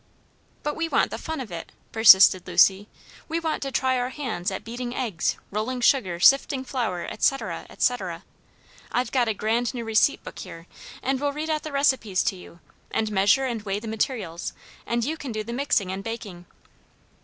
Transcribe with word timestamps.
"But 0.63 0.75
we 0.75 0.87
want 0.89 1.11
the 1.11 1.19
fun 1.19 1.39
of 1.39 1.51
it," 1.51 1.71
persisted 1.91 2.47
Lucy; 2.47 2.87
"we 3.29 3.39
want 3.39 3.61
to 3.61 3.71
try 3.71 3.99
our 3.99 4.09
hands 4.09 4.49
at 4.49 4.63
beating 4.63 4.95
eggs, 4.95 5.35
rolling 5.51 5.79
sugar, 5.79 6.19
sifting 6.19 6.63
flour, 6.63 7.05
etc., 7.05 7.67
etc. 7.69 8.23
I've 8.91 9.11
got 9.11 9.27
a 9.27 9.35
grand 9.35 9.75
new 9.75 9.85
receipt 9.85 10.23
book 10.23 10.39
here, 10.39 10.65
and 11.03 11.21
we'll 11.21 11.33
read 11.33 11.51
out 11.51 11.61
the 11.61 11.71
recipes 11.71 12.23
to 12.23 12.35
you, 12.35 12.61
and 12.89 13.11
measure 13.11 13.45
and 13.45 13.61
weigh 13.61 13.79
the 13.79 13.87
materials, 13.87 14.53
and 14.87 15.03
you 15.05 15.17
can 15.17 15.31
do 15.31 15.43
the 15.43 15.53
mixing 15.53 15.91
and 15.91 16.03
baking." 16.03 16.47